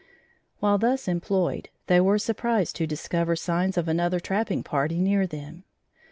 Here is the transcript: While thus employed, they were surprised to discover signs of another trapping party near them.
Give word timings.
While 0.59 0.79
thus 0.79 1.07
employed, 1.07 1.69
they 1.85 2.01
were 2.01 2.17
surprised 2.17 2.75
to 2.77 2.87
discover 2.87 3.35
signs 3.35 3.77
of 3.77 3.87
another 3.87 4.19
trapping 4.19 4.63
party 4.63 4.99
near 4.99 5.27
them. 5.27 5.63